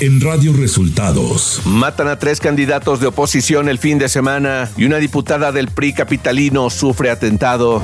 [0.00, 1.60] en Radio Resultados.
[1.66, 5.92] Matan a tres candidatos de oposición el fin de semana y una diputada del PRI
[5.92, 7.82] capitalino sufre atentado.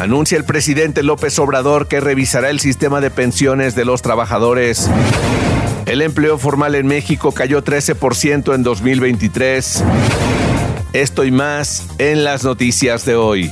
[0.00, 4.90] Anuncia el presidente López Obrador que revisará el sistema de pensiones de los trabajadores.
[5.86, 9.84] El empleo formal en México cayó 13% en 2023.
[10.92, 13.50] Esto y más en las noticias de hoy.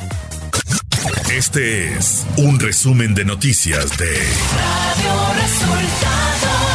[1.32, 6.69] Este es un resumen de noticias de Radio Resultados.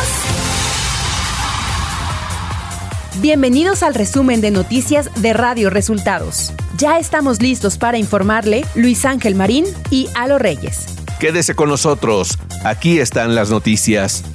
[3.22, 6.54] Bienvenidos al resumen de noticias de Radio Resultados.
[6.78, 10.86] Ya estamos listos para informarle Luis Ángel Marín y Alo Reyes.
[11.20, 14.26] Quédese con nosotros, aquí están las noticias.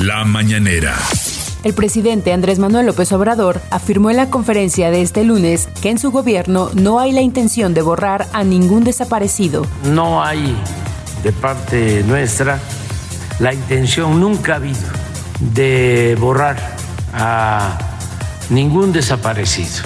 [0.00, 0.94] La mañanera.
[1.64, 5.98] El presidente Andrés Manuel López Obrador afirmó en la conferencia de este lunes que en
[5.98, 9.66] su gobierno no hay la intención de borrar a ningún desaparecido.
[9.84, 10.56] No hay
[11.22, 12.58] de parte nuestra
[13.38, 14.88] la intención, nunca ha habido,
[15.40, 16.56] de borrar
[17.12, 17.93] a
[18.50, 19.82] ningún desaparecido.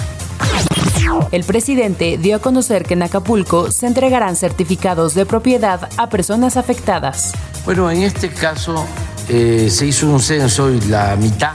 [1.31, 6.57] El presidente dio a conocer que en Acapulco se entregarán certificados de propiedad a personas
[6.57, 7.33] afectadas.
[7.65, 8.85] Bueno, en este caso
[9.27, 11.53] eh, se hizo un censo y la mitad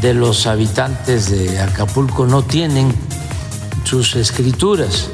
[0.00, 2.92] de los habitantes de Acapulco no tienen
[3.84, 5.10] sus escrituras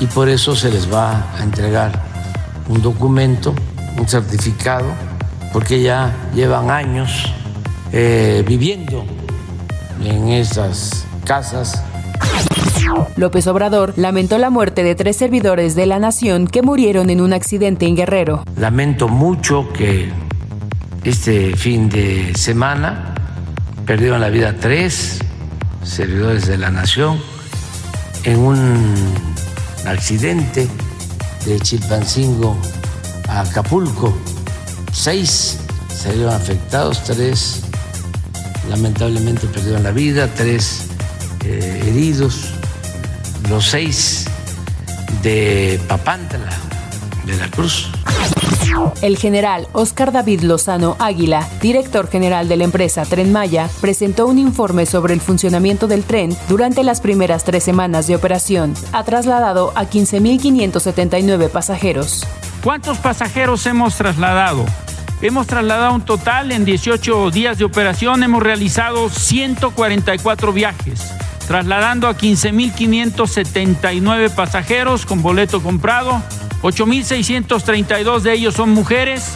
[0.00, 2.02] y por eso se les va a entregar
[2.68, 3.54] un documento,
[3.98, 4.86] un certificado,
[5.52, 7.32] porque ya llevan años
[7.92, 9.04] eh, viviendo
[10.02, 11.82] en esas casas.
[13.16, 17.32] López Obrador lamentó la muerte de tres servidores de la nación que murieron en un
[17.32, 18.44] accidente en Guerrero.
[18.56, 20.10] Lamento mucho que
[21.02, 23.14] este fin de semana
[23.86, 25.20] perdieron la vida tres
[25.82, 27.20] servidores de la nación
[28.24, 28.94] en un
[29.86, 30.66] accidente
[31.44, 32.56] de Chilpancingo
[33.28, 34.16] a Acapulco.
[34.92, 37.62] Seis salieron afectados, tres
[38.68, 40.86] lamentablemente perdieron la vida, tres
[41.44, 42.50] eh, heridos,
[43.48, 44.26] los seis
[45.22, 46.50] de Papantla,
[47.26, 47.90] de la Cruz.
[49.02, 54.38] El general Oscar David Lozano Águila, director general de la empresa Tren Maya, presentó un
[54.38, 58.74] informe sobre el funcionamiento del tren durante las primeras tres semanas de operación.
[58.92, 62.26] Ha trasladado a 15.579 pasajeros.
[62.62, 64.64] ¿Cuántos pasajeros hemos trasladado?
[65.24, 71.14] Hemos trasladado un total en 18 días de operación, hemos realizado 144 viajes,
[71.48, 76.22] trasladando a 15.579 pasajeros con boleto comprado
[76.60, 79.32] 8.632 de ellos son mujeres,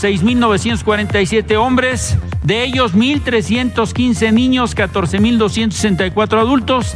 [0.00, 6.94] 6.947 hombres, de ellos 1.315 niños, 14.264 adultos.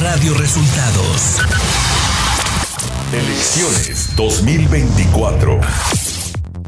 [0.00, 1.40] Radio Resultados.
[3.12, 5.60] Elecciones 2024.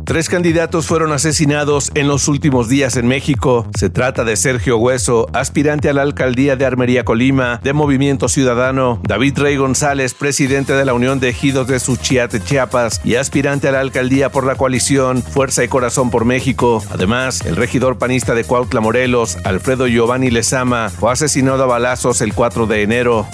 [0.04, 3.66] Tres candidatos fueron asesinados en los últimos días en México.
[3.78, 9.00] Se trata de Sergio Hueso, aspirante a la alcaldía de Armería Colima, de Movimiento Ciudadano,
[9.04, 13.72] David Rey González, presidente de la Unión de Ejidos de Suchiate, Chiapas, y aspirante a
[13.72, 16.82] la alcaldía por la coalición Fuerza y Corazón por México.
[16.90, 22.34] Además, el regidor panista de Cuautla, Morelos, Alfredo Giovanni Lezama, fue asesinado a balazos el
[22.34, 23.28] 4 de enero.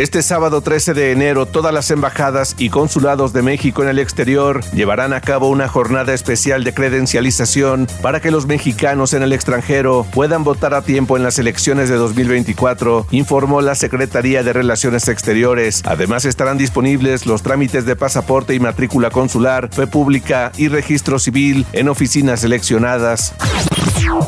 [0.00, 4.64] Este sábado 13 de enero, todas las embajadas y consulados de México en el exterior
[4.72, 10.06] llevarán a cabo una jornada especial de credencialización para que los mexicanos en el extranjero
[10.10, 15.82] puedan votar a tiempo en las elecciones de 2024, informó la Secretaría de Relaciones Exteriores.
[15.84, 21.66] Además estarán disponibles los trámites de pasaporte y matrícula consular, fe pública y registro civil
[21.74, 23.34] en oficinas seleccionadas.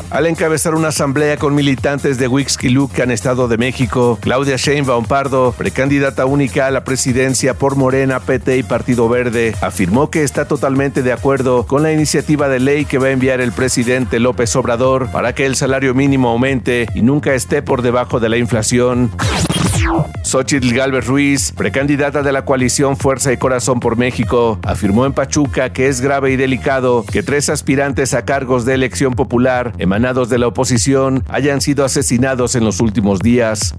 [0.09, 2.29] Al encabezar una asamblea con militantes de
[2.97, 8.57] en Estado de México, Claudia Sheinbaum Pardo, precandidata única a la presidencia por Morena, PT
[8.57, 12.97] y Partido Verde, afirmó que está totalmente de acuerdo con la iniciativa de ley que
[12.97, 17.33] va a enviar el presidente López Obrador para que el salario mínimo aumente y nunca
[17.33, 19.09] esté por debajo de la inflación.
[20.33, 25.71] Xochitl Galvez Ruiz, precandidata de la coalición Fuerza y Corazón por México, afirmó en Pachuca
[25.71, 30.39] que es grave y delicado que tres aspirantes a cargos de elección popular emanados de
[30.39, 33.75] la oposición hayan sido asesinados en los últimos días.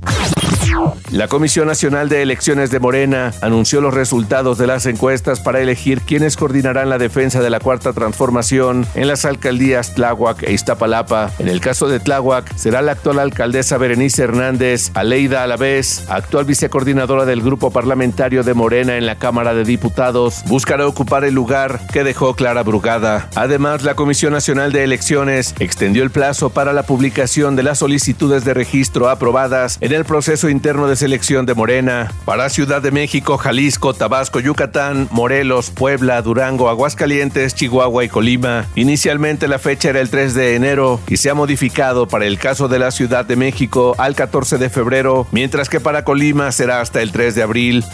[1.10, 6.00] La Comisión Nacional de Elecciones de Morena anunció los resultados de las encuestas para elegir
[6.00, 11.30] quiénes coordinarán la defensa de la Cuarta Transformación en las alcaldías Tláhuac e Iztapalapa.
[11.38, 16.54] En el caso de Tláhuac, será la actual alcaldesa Berenice Hernández, Aleida Alavés, actual actual
[16.54, 21.80] vicecoordinadora del grupo parlamentario de Morena en la Cámara de Diputados, buscará ocupar el lugar
[21.92, 23.28] que dejó Clara Brugada.
[23.34, 28.44] Además, la Comisión Nacional de Elecciones extendió el plazo para la publicación de las solicitudes
[28.44, 33.36] de registro aprobadas en el proceso interno de selección de Morena para Ciudad de México,
[33.36, 38.66] Jalisco, Tabasco, Yucatán, Morelos, Puebla, Durango, Aguascalientes, Chihuahua y Colima.
[38.74, 42.68] Inicialmente la fecha era el 3 de enero y se ha modificado para el caso
[42.68, 47.00] de la Ciudad de México al 14 de febrero, mientras que para Colima será hasta
[47.00, 47.84] el 3 de abril.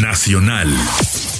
[0.00, 0.68] Nacional.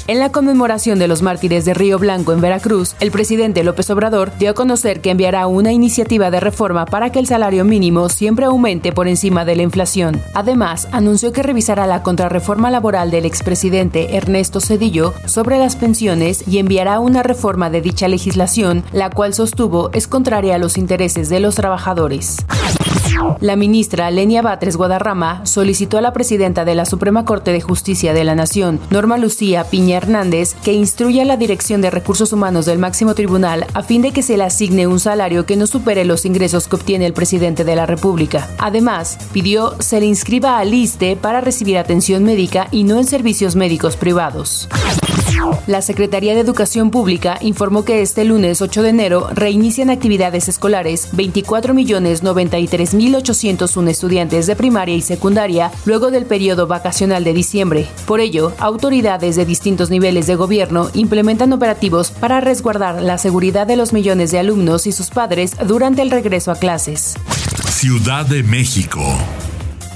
[0.09, 4.33] En la conmemoración de los mártires de Río Blanco en Veracruz, el presidente López Obrador
[4.37, 8.47] dio a conocer que enviará una iniciativa de reforma para que el salario mínimo siempre
[8.47, 10.21] aumente por encima de la inflación.
[10.35, 16.59] Además, anunció que revisará la contrarreforma laboral del expresidente Ernesto Cedillo sobre las pensiones y
[16.59, 21.41] enviará una reforma de dicha legislación, la cual sostuvo es contraria a los intereses de
[21.41, 22.39] los trabajadores.
[23.41, 28.13] La ministra Lenia Batres Guadarrama solicitó a la presidenta de la Suprema Corte de Justicia
[28.13, 32.67] de la Nación, Norma Lucía Piña Hernández, que instruya a la Dirección de Recursos Humanos
[32.67, 36.05] del máximo tribunal a fin de que se le asigne un salario que no supere
[36.05, 38.49] los ingresos que obtiene el presidente de la República.
[38.59, 43.57] Además, pidió se le inscriba al ISTE para recibir atención médica y no en servicios
[43.57, 44.69] médicos privados.
[45.67, 51.13] La Secretaría de Educación Pública informó que este lunes 8 de enero reinician actividades escolares
[51.15, 57.87] 24.093.801 estudiantes de primaria y secundaria luego del periodo vacacional de diciembre.
[58.07, 63.77] Por ello, autoridades de distintos niveles de gobierno implementan operativos para resguardar la seguridad de
[63.77, 67.15] los millones de alumnos y sus padres durante el regreso a clases.
[67.69, 69.01] Ciudad de México.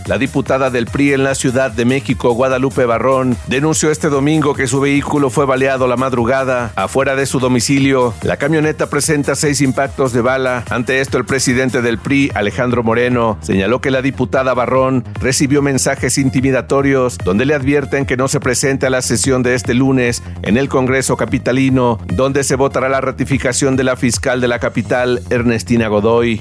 [0.07, 4.69] La diputada del PRI en la Ciudad de México, Guadalupe Barrón, denunció este domingo que
[4.69, 8.15] su vehículo fue baleado la madrugada afuera de su domicilio.
[8.23, 10.65] La camioneta presenta seis impactos de bala.
[10.71, 16.19] Ante esto, el presidente del PRI, Alejandro Moreno, señaló que la diputada Barrón recibió mensajes
[16.19, 20.57] intimidatorios donde le advierten que no se presente a la sesión de este lunes en
[20.57, 25.89] el Congreso Capitalino, donde se votará la ratificación de la fiscal de la capital, Ernestina
[25.89, 26.41] Godoy.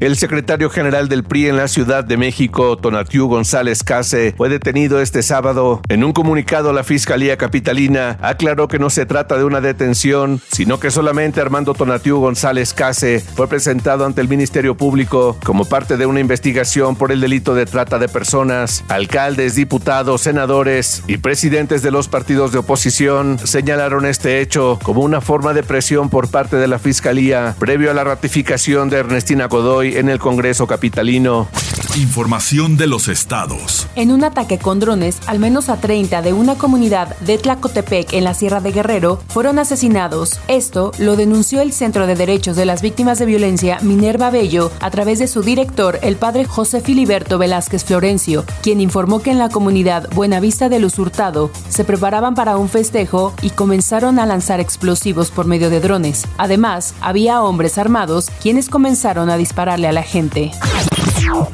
[0.00, 5.00] El secretario general del PRI en la Ciudad de México, Tonatiu González Case, fue detenido
[5.00, 5.80] este sábado.
[5.88, 10.78] En un comunicado, la Fiscalía Capitalina aclaró que no se trata de una detención, sino
[10.78, 16.06] que solamente Armando Tonatiu González Case fue presentado ante el Ministerio Público como parte de
[16.06, 18.84] una investigación por el delito de trata de personas.
[18.86, 25.20] Alcaldes, diputados, senadores y presidentes de los partidos de oposición señalaron este hecho como una
[25.20, 29.87] forma de presión por parte de la Fiscalía previo a la ratificación de Ernestina Godoy
[29.96, 31.48] en el Congreso Capitalino.
[31.96, 33.88] Información de los estados.
[33.96, 38.24] En un ataque con drones, al menos a 30 de una comunidad de Tlacotepec en
[38.24, 40.38] la Sierra de Guerrero fueron asesinados.
[40.46, 44.90] Esto lo denunció el Centro de Derechos de las Víctimas de Violencia Minerva Bello a
[44.90, 49.48] través de su director, el padre José Filiberto Velázquez Florencio, quien informó que en la
[49.48, 55.30] comunidad Buenavista de Luz Hurtado se preparaban para un festejo y comenzaron a lanzar explosivos
[55.30, 56.26] por medio de drones.
[56.36, 59.36] Además, había hombres armados quienes comenzaron a
[59.78, 60.50] dispararle a la gente.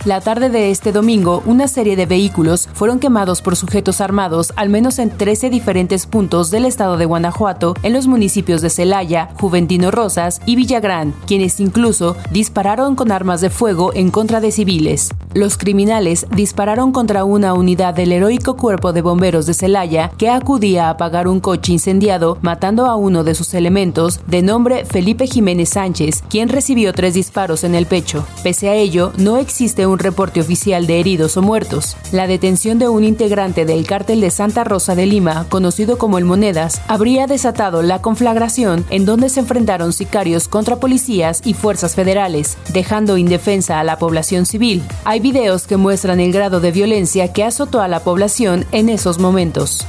[0.05, 4.69] La tarde de este domingo, una serie de vehículos fueron quemados por sujetos armados al
[4.69, 9.91] menos en 13 diferentes puntos del estado de Guanajuato, en los municipios de Celaya, Juventino
[9.91, 15.11] Rosas y Villagrán, quienes incluso dispararon con armas de fuego en contra de civiles.
[15.32, 20.87] Los criminales dispararon contra una unidad del heroico cuerpo de bomberos de Celaya que acudía
[20.87, 25.71] a apagar un coche incendiado, matando a uno de sus elementos, de nombre Felipe Jiménez
[25.71, 28.25] Sánchez, quien recibió tres disparos en el pecho.
[28.44, 31.96] Pese a ello, no existe un reporte oficial de heridos o muertos.
[32.12, 36.26] La detención de un integrante del cártel de Santa Rosa de Lima, conocido como el
[36.26, 42.59] Monedas, habría desatado la conflagración en donde se enfrentaron sicarios contra policías y fuerzas federales,
[42.75, 44.83] dejando indefensa a la población civil.
[45.04, 49.18] Hay videos que muestran el grado de violencia que azotó a la población en esos
[49.18, 49.87] momentos.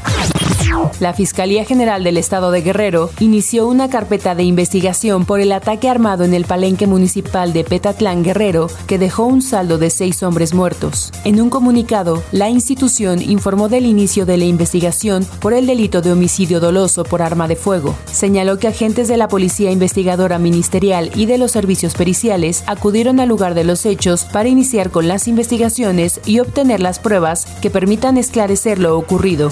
[1.00, 5.90] La Fiscalía General del Estado de Guerrero inició una carpeta de investigación por el ataque
[5.90, 10.54] armado en el palenque municipal de Petatlán Guerrero, que dejó un saldo de seis hombres
[10.54, 11.12] muertos.
[11.24, 16.12] En un comunicado, la institución informó del inicio de la investigación por el delito de
[16.12, 17.96] homicidio doloso por arma de fuego.
[18.12, 23.30] Señaló que agentes de la Policía Investigadora Ministerial y de los servicios periciales acudieron al
[23.30, 28.18] lugar de los hechos para iniciar con las investigaciones y obtener las pruebas que permitan
[28.18, 29.52] esclarecer lo ocurrido.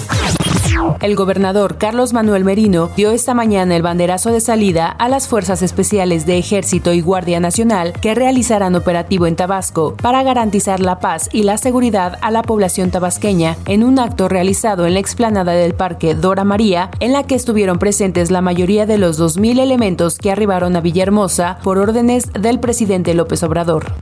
[1.00, 5.62] El gobernador Carlos Manuel Merino dio esta mañana el banderazo de salida a las fuerzas
[5.62, 11.28] especiales de Ejército y Guardia Nacional que realizarán operativo en Tabasco para garantizar la paz
[11.32, 15.74] y la seguridad a la población tabasqueña en un acto realizado en la explanada del
[15.74, 20.30] Parque Dora María, en la que estuvieron presentes la mayoría de los 2.000 elementos que
[20.30, 23.92] arribaron a Villahermosa por órdenes del presidente López Obrador.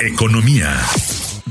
[0.00, 0.76] Economía.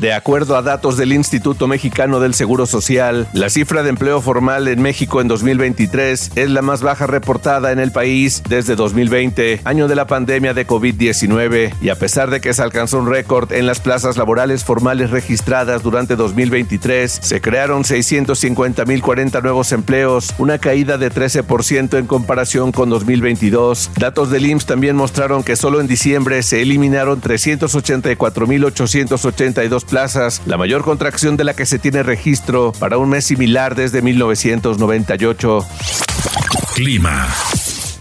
[0.03, 4.67] De acuerdo a datos del Instituto Mexicano del Seguro Social, la cifra de empleo formal
[4.67, 9.87] en México en 2023 es la más baja reportada en el país desde 2020, año
[9.87, 13.65] de la pandemia de COVID-19, y a pesar de que se alcanzó un récord en
[13.65, 21.13] las plazas laborales formales registradas durante 2023, se crearon 650.040 nuevos empleos, una caída de
[21.13, 23.91] 13% en comparación con 2022.
[23.97, 30.83] Datos del IMSS también mostraron que solo en diciembre se eliminaron 384.882 plazas, la mayor
[30.83, 35.63] contracción de la que se tiene registro para un mes similar desde 1998.
[36.73, 37.27] Clima.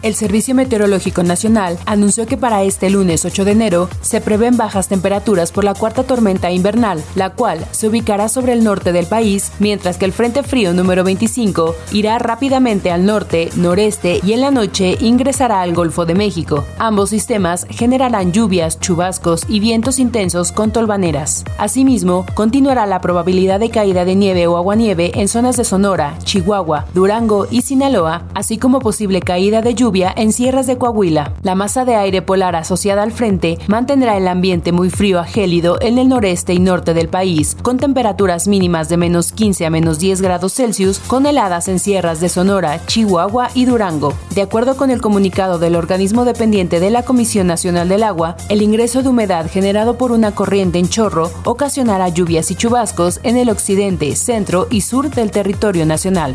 [0.02, 4.88] El Servicio Meteorológico Nacional anunció que para este lunes 8 de enero se prevén bajas
[4.88, 9.52] temperaturas por la cuarta tormenta invernal, la cual se ubicará sobre el norte del país,
[9.60, 14.50] mientras que el Frente Frío número 25 irá rápidamente al norte, noreste y en la
[14.50, 16.64] noche ingresará al Golfo de México.
[16.78, 21.44] Ambos sistemas generarán lluvias, chubascos y vientos intensos con tolvaneras.
[21.58, 26.86] Asimismo, continuará la probabilidad de caída de nieve o aguanieve en zonas de Sonora, Chihuahua,
[26.92, 31.34] Durango y Sinaloa, así como posible caída de lluvia en sierras de Coahuila.
[31.42, 35.78] La masa de aire polar asociada al frente mantendrá el ambiente muy frío a gélido
[35.82, 39.98] en el noreste y norte del país, con temperaturas mínimas de menos 15 a menos
[39.98, 44.14] 10 grados Celsius, con heladas en sierras de Sonora, Chihuahua y Durango.
[44.34, 48.62] De acuerdo con el comunicado del organismo dependiente de la Comisión Nacional del Agua, el
[48.62, 53.50] ingreso de humedad generado por una corriente en chorro ocasionará lluvias y chubascos en el
[53.50, 56.34] occidente, centro y sur del territorio nacional.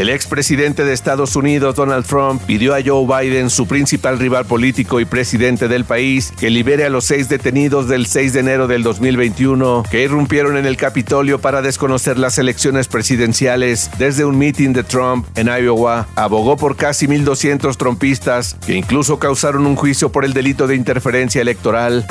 [0.00, 4.98] El expresidente de Estados Unidos, Donald Trump, pidió a Joe Biden, su principal rival político
[4.98, 8.82] y presidente del país, que libere a los seis detenidos del 6 de enero del
[8.82, 14.84] 2021 que irrumpieron en el Capitolio para desconocer las elecciones presidenciales desde un meeting de
[14.84, 16.08] Trump en Iowa.
[16.16, 21.42] Abogó por casi 1.200 trompistas que incluso causaron un juicio por el delito de interferencia
[21.42, 22.06] electoral.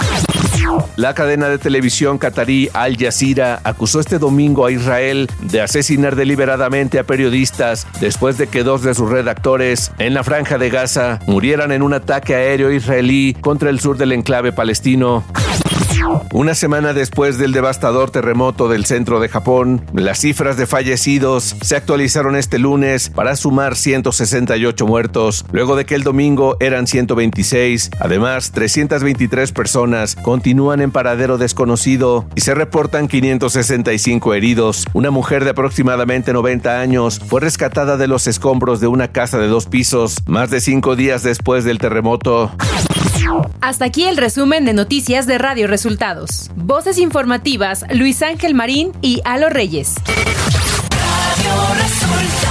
[0.96, 7.00] La cadena de televisión catarí Al Jazeera acusó este domingo a Israel de asesinar deliberadamente
[7.00, 11.72] a periodistas después de que dos de sus redactores en la franja de Gaza murieran
[11.72, 15.24] en un ataque aéreo israelí contra el sur del enclave palestino.
[16.34, 21.76] Una semana después del devastador terremoto del centro de Japón, las cifras de fallecidos se
[21.76, 27.92] actualizaron este lunes para sumar 168 muertos, luego de que el domingo eran 126.
[28.00, 34.86] Además, 323 personas continúan en paradero desconocido y se reportan 565 heridos.
[34.94, 39.48] Una mujer de aproximadamente 90 años fue rescatada de los escombros de una casa de
[39.48, 42.52] dos pisos más de cinco días después del terremoto.
[43.62, 46.50] Hasta aquí el resumen de noticias de Radio Resultados.
[46.56, 49.96] Voces informativas Luis Ángel Marín y Alo Reyes.
[50.08, 52.49] Radio Resultados.